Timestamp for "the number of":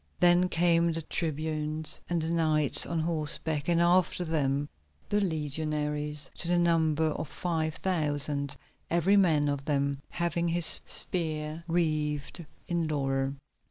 6.47-7.27